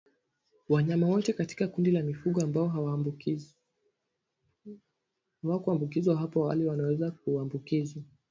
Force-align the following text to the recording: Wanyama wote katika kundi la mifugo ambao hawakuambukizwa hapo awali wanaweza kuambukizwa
Wanyama 0.69 1.07
wote 1.07 1.33
katika 1.33 1.67
kundi 1.67 1.91
la 1.91 2.03
mifugo 2.03 2.41
ambao 2.43 2.67
hawakuambukizwa 5.41 6.17
hapo 6.17 6.43
awali 6.45 6.65
wanaweza 6.65 7.11
kuambukizwa 7.11 8.03